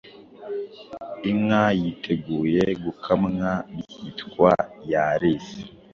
Inka 1.29 1.65
yiteguye 1.79 2.63
gukamwa 2.83 3.51
byitwa 3.79 4.51
Yarese 4.91 5.59